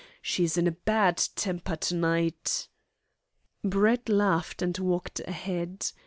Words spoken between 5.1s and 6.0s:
ahead.